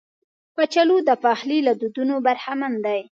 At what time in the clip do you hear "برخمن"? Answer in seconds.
2.25-2.73